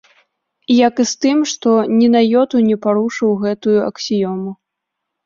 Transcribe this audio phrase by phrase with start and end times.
[0.87, 4.49] Як і з тым, што ні на ёту не парушыў гэтую аксіёму.